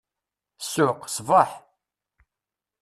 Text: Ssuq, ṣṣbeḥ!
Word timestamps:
Ssuq, 0.63 0.99
ṣṣbeḥ! 1.15 1.49